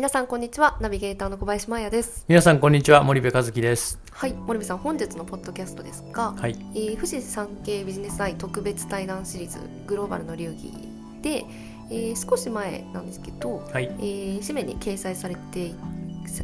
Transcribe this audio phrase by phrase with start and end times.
[0.00, 0.78] 皆さんこんにちは。
[0.80, 2.24] ナビゲーターの小林真也です。
[2.26, 3.02] 皆さんこんにちは。
[3.02, 4.00] 森部和樹です。
[4.10, 4.32] はい。
[4.32, 6.56] 森部さん本日のポッドキャストですが、はい。
[6.74, 10.72] えー富士山系ビジネスアイ特別対談シリーズグローバルの流儀
[11.20, 11.44] で、
[11.90, 13.94] えー少し前なんですけど、はい。
[13.98, 15.74] えー紙面に掲載されて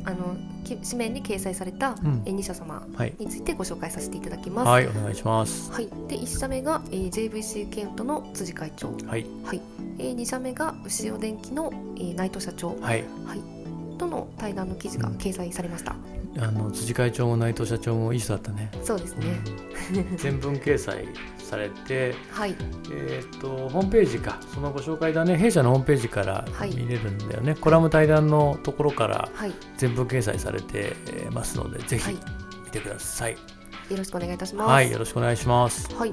[0.05, 2.23] あのき紙面に掲載された、ん。
[2.27, 3.15] えー2社様はい。
[3.19, 4.69] についてご紹介させていただきます。
[4.69, 5.71] はいお願いします。
[5.73, 5.87] はい。
[6.09, 9.27] で1社目が、えー JVC ケントの辻会長、はい。
[9.45, 9.61] はい。
[9.99, 13.05] えー、2社目が牛尾電機の、えー内藤社長、はい。
[13.27, 13.41] はい、
[13.97, 15.17] との対談の記事がうん。
[15.17, 15.97] 掲載されました。
[16.39, 18.71] あの辻会長も内藤社長もいい人だったね。
[18.83, 19.27] そうですね。
[20.17, 22.55] 全文掲載されてはい、
[22.93, 24.39] えっ、とホームページか。
[24.53, 25.37] そのご紹介だね。
[25.37, 26.75] 弊社のホームページからはい。
[26.75, 30.95] 見れるんだよね、コラム対談のところからはい、全文掲載されて
[31.33, 32.15] ますのでぜひはい。
[32.65, 33.37] 見てください。
[33.91, 34.69] よろしくお願いいたします。
[34.69, 35.95] はい、よろしくお願いします。
[35.95, 36.13] はい、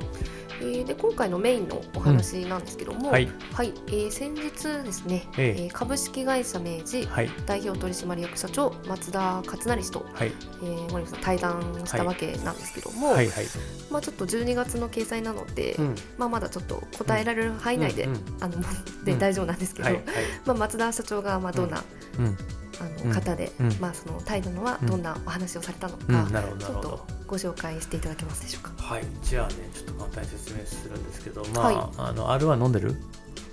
[0.62, 3.30] えーで今回のメインのお話なんですけども、はい。
[3.54, 5.64] はい、えー先日ですね、ええ。
[5.66, 7.30] えー株式会社明治はい。
[7.46, 10.32] 代表取締役社長松田勝成氏と、はい。
[10.64, 13.46] えー、森本さん対談したわけなんですけども、はいはい。
[13.92, 15.96] まあちょっと12月の掲載なので、うん。
[16.18, 18.56] まあまだちょっと答えられる範囲内で、うんうんあの
[19.06, 20.04] でうん大丈夫なんですけど、はいはい。
[20.46, 21.84] まあ松田社長がまあどんな、
[22.20, 22.38] うん
[22.84, 23.10] あうん。
[23.10, 23.74] の方で、うん。
[23.80, 24.88] まあその態度のはうん。
[24.88, 26.26] どんなお話をされたのうん。
[26.26, 28.72] か、なるほどちょっとご紹介していただけますでしょうか？
[28.84, 29.04] はい。
[29.24, 31.76] じゃあねちょっと簡単に説明するんですけどまあ、はい。
[31.98, 32.96] あの R1 飲んでる？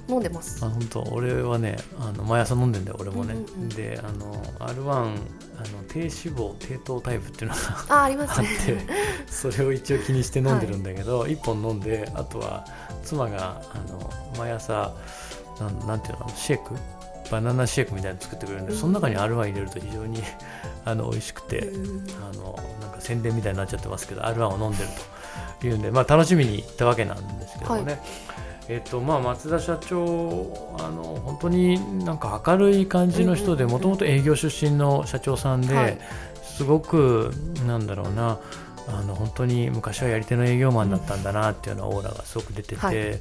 [0.09, 0.65] 飲んでます。
[0.65, 1.03] あ本当。
[1.13, 3.69] 俺はねあの毎朝飲んでんだよ俺もね、うんうんうん。
[3.69, 7.63] であの R1 あの低脂肪低糖タイプっていうのが
[8.01, 8.51] あ、ありますあっね。
[8.67, 8.87] て
[9.31, 12.67] それを一応気にして飲んでるんだけど、一1本飲んであとは
[13.05, 14.95] 妻があの毎朝
[15.61, 16.75] なんなんていうのシェイク
[17.31, 20.23] バナナシェイクみたいなの作ってくれるんで、うんその中に R1 入れると非常に
[20.85, 22.07] あの美味しくて、うん。
[22.33, 24.91] あのなんか宣伝みたいになっちゃってますけど R1 を飲んでる
[25.61, 27.99] というんで、まあ、楽しみに行ったわけなんですけどもね、は
[28.69, 35.99] えっとまあ、松田社長あの本当になんか明るい感じの人でもともと営業出身の社長さんで、はい。
[36.43, 37.33] すごく
[37.67, 38.39] なんだろうな
[38.87, 43.21] あの本当に昔はやり手の営業マンだったんだなっていうようなオーラがすごく出てて、はい。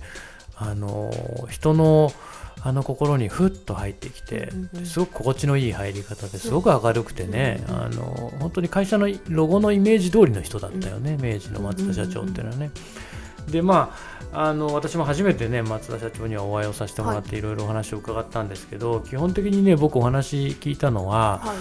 [0.61, 1.09] あの
[1.49, 2.11] 人の
[2.61, 4.49] あの心にふっと入ってきて、
[4.83, 12.71] すごく心地のいい入り方ですごく明るくてね、あの本当に会社のロゴのイメージ通りの人だったよね、明治の松田社長っていうのはね。
[13.49, 17.39] でまああの私も初めてね松田社長にはお会いをさせてもらってい。
[17.41, 21.57] ろいろお話を伺ったんですけど、基本的にね僕お話聞いたのは、はい。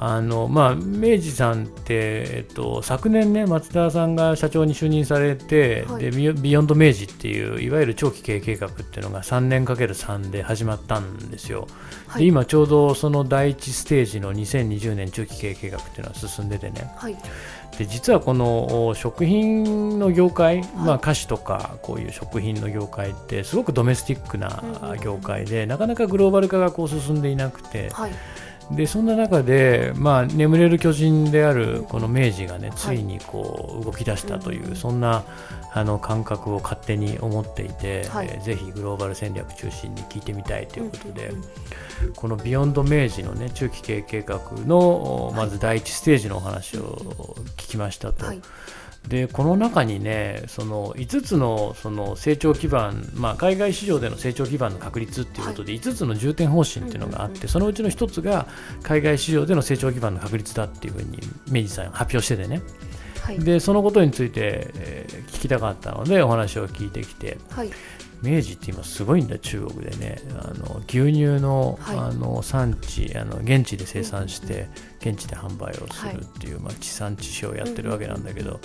[0.00, 6.04] あのまあ、明治さんって、えっと、昨年ね松田さんが社長に就任されて、はい。
[6.04, 11.66] でビヨビヨンド明治っていういわゆる長期経営計画っていうのが3年かける3で始まったんですよ、
[12.06, 12.22] はい。
[12.22, 16.92] で今ちょうどその第一ステージの2020年中期経営計画っていうのは進んでてね。
[16.96, 17.16] はい。
[17.76, 28.12] で実はこのお食品の業界、まあ、菓子とかこういう食品の業界ってすごくドメスティックなん業界で、なかなかグローバル化がこう進んでいなくて、はい。
[28.70, 35.24] でそんな中で、まあ、眠れる巨人であるこの明治がねついにこう動き出したという、うんそんな
[35.72, 41.32] あの感覚を勝手に思っていて、はいえーぜひグローバル戦略中心に聞いてみたいということで、
[42.16, 48.26] このビヨンド明治のね中期経営計画のまず第一ステージのお話を聞きましたと。
[48.26, 48.40] はい。
[49.06, 58.46] でこの中にねその5つのその成長基盤、まあ、海外市場での成長基盤の確立っていうことで5つの重点方針っていうのがあってそのうちの1つが
[58.82, 62.60] 海外市場での成長基盤の確立だっていうふうに明治さん発表しててね
[63.22, 63.38] はい。
[63.38, 67.70] でそのことについて、えー聞きたかったのでお話を聞いてきてはい。
[68.22, 70.20] 明治って今すごいんだ中国でね。
[70.40, 71.98] あの牛乳の,、はい。
[71.98, 74.68] あの産地あの現地で生産して
[75.00, 78.60] 現地で販売をするっていう、まあ、地産地消をやってるわけなんだけど、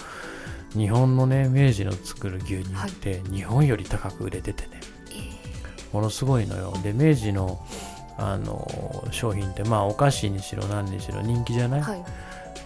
[0.76, 4.82] 日本のね明治の作る牛乳って日本より高く売れててね、
[5.92, 6.74] ものすごいのよ。
[6.84, 7.66] で明治の
[8.18, 12.04] あの商品ってまあお菓子にしろ何にしろ人気じゃない、はい。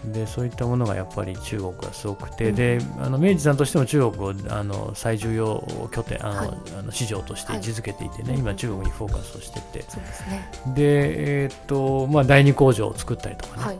[0.05, 2.55] でそういったものがやっぱり中国がすごくて、うん。
[2.55, 6.49] であの明治さんとしても中国をあの最重要拠点あの、はい。
[6.79, 9.83] あの市場として位置づけていてね、はい今中国にフォーカスをしてて。
[9.89, 10.49] そうですね。
[10.75, 13.77] で、えーっとまあ、第二工場を作ったりとかね、はい。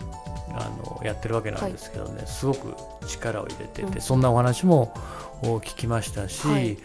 [0.60, 2.74] あのやってるわけなんですけどね、すごく
[3.08, 4.02] 力を入れてて、うん。
[4.02, 4.94] そんなお話も
[5.44, 6.78] を聞きましたし、はい。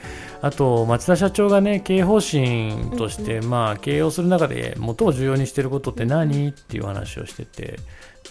[0.43, 6.51] あと松田社長がね経営方針として、まあ、経営をする中で最も重要にしていることって何？
[6.51, 7.79] っていう話をしてて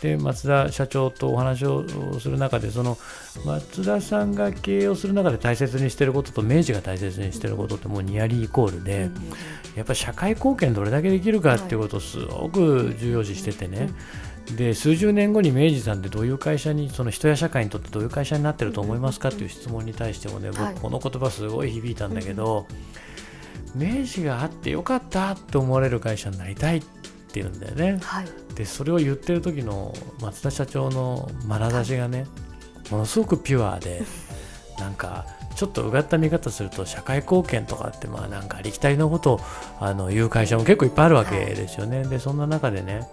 [0.02, 1.86] で松田社長とお話を
[2.20, 2.98] する中でその
[3.46, 9.12] 松田さんが経営をする中で大切にしてることと明治が大切にしてることってもうニアリーイコールで、
[9.76, 13.90] やっぱり社会貢献どれだけできるかっていうことをすごく重要視しててね、
[14.58, 22.66] で数十年後に明治さんってどういう会社にその人や社会にとってどういう会社になってると思いますかっていう質問に対してもね僕この言葉すごい響いたんだけど、
[23.76, 27.01] 明治があってよかったって思われる会社になりたいって
[27.40, 28.00] 言うんだよね。
[28.04, 28.26] はい、
[28.56, 32.26] でそれを言ってる時の松田社長の眼差しがね
[32.90, 34.04] ものすごくピュアで
[34.80, 35.26] なんか
[35.56, 39.42] ちょっとうがった見方すると社会貢献とかってまあなんかありきたりのことを
[39.80, 42.00] あの言う会社も結構いっぱいあるわけですよね。
[42.00, 43.08] はい、でそんな中でね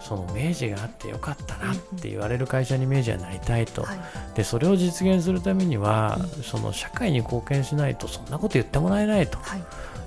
[0.00, 3.98] その明治があってよかったなって言われる会社に明治はなりたいと、はい、
[4.34, 9.38] でそれを実現するためには、その社会に貢献しないとそんなこと言ってもらえないと。
[9.38, 9.62] はい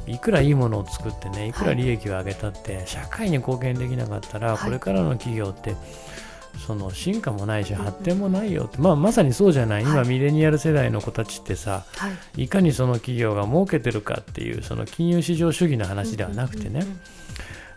[0.07, 1.53] いくらいいものを作ってねい。
[1.53, 5.75] くら利益を上げたって、社会に貢献できなかったら、これからの企業って
[6.65, 9.83] その進化もないし発展もないよって、まあ、まさにそうじゃない。
[9.83, 11.85] 今、ミレニアル世代の子たちってさ、
[12.37, 16.85] い、かにその企業が儲けてるかっていうその金融市場主義の話ではなくてね、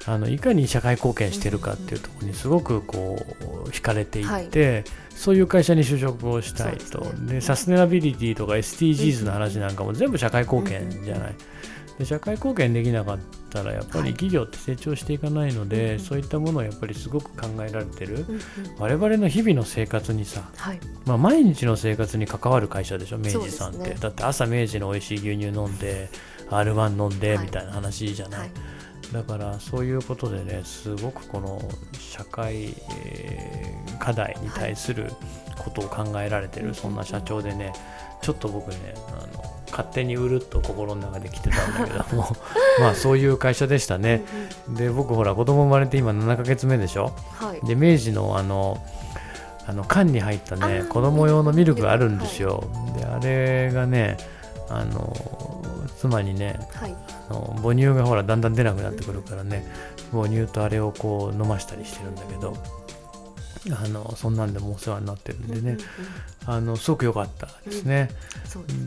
[0.07, 3.19] あのいかに社会貢献してるかっていうところにすごくこ
[3.67, 11.35] う惹かれていって、はい、そういう会社に就職をしたいとで、ね、サステナビリティとか SDGs の話なんかも全部社会貢献じゃない。
[11.99, 13.19] で社会貢献できなかっ
[13.51, 18.41] たらやっぱり企業って成長していかないので、はい、そういったものをやっぱりすごく考えられてる、うんうん、
[18.79, 26.09] 我々の日々の生活にさ、はい、まあ、毎日の生活に関わる会社でしょ明治さんって、ね、だって朝明治の美味しい牛乳飲んで
[26.51, 28.51] R1 飲んでみたいな話じゃない、はい。
[29.13, 31.61] だからそういうことでねすごくこの
[31.99, 32.75] 社会、
[33.07, 35.11] えー、課題に対する
[35.59, 37.73] ことを考えられてる、はい、そんな社長でね
[38.29, 38.77] ちょっと僕ね
[39.09, 42.29] あの勝手にうるっと心の中で来てたんだけども
[42.79, 44.23] まあそういう会社でしたね。
[44.69, 48.85] で僕ほら子供生まれて今7ヶ月目でしょ、はい、で明治のあの
[49.67, 54.19] あの缶に入ったね子供用のミルクがあるんですよ、はい、であれがね
[54.69, 55.17] あの
[55.97, 56.95] 妻にね、はい、
[57.31, 59.65] あの母乳がほらだんだん出なくなってくるからね
[60.13, 62.55] 母乳とあれをこう飲ましたりしてるんだけど
[63.71, 65.79] あのそんなんでもお世話になってるんでね、
[66.47, 68.11] あのすごく良かったですね。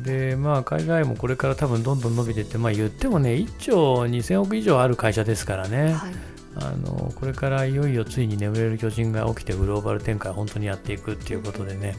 [0.03, 5.94] でまあ海外もこれから多分どんどん伸びていって、まあ、言ってもね1兆2000億以上ある会社ですからね。
[5.94, 6.13] はい。
[6.56, 11.95] あのこれからいよいよついに眠れる巨人が起きてグローバル展開を本当にやっていくっていうことでね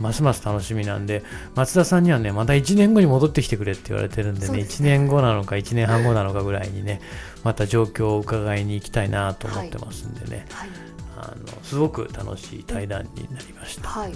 [0.00, 1.22] ますます楽しみなんで
[1.54, 7.00] 松田さんにはねまた1年後に戻ってきてくれって言われてるんでねで、ね、1年後なのか1年半後なのかぐらいにね
[7.44, 10.78] また状況を伺いに行きたいなと思ってますんでね、はいはい、
[11.18, 13.88] あのすごく楽しい対談になりました。
[13.88, 14.12] はい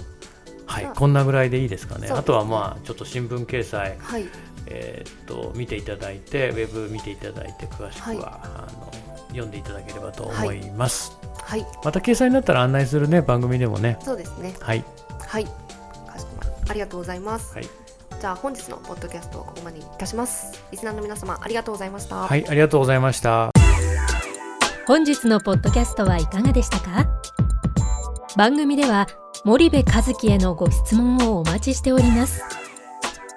[0.71, 2.07] はい、こんなぐらいでいいですかね。
[2.07, 4.25] ねあとはまあちょっと新聞掲載、はい、
[4.67, 8.91] えー、っと見ていただいてウェブ見ていただいて詳しくは、はい、あの
[9.29, 11.17] 読んでいただければと思います。
[11.43, 13.97] はい、また掲載になったら案内するね番組でもね。
[14.01, 14.55] そうですね。
[14.61, 14.85] はい。
[15.27, 15.47] はい。
[16.69, 17.53] ありがとうございます。
[17.53, 17.67] はい。
[18.19, 20.63] じゃあ本日のポッドキャストをここまでいたします。
[20.71, 22.17] リスナーの皆様ありがとうございました。
[22.17, 23.51] はい、ありがとうございました。
[24.85, 27.07] 本日のポッドキャストはいかがでしたか？
[28.37, 29.07] 番組では
[29.43, 32.43] 森部和樹へのご質問をお待ちしております。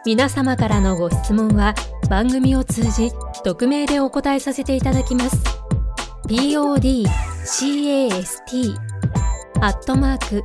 [0.05, 1.75] 皆様からのご質問は
[2.11, 3.11] 番組を通じ
[3.43, 5.37] 匿名でお答えさせていただきます。
[6.26, 8.75] podcast
[9.61, 10.44] アットマーク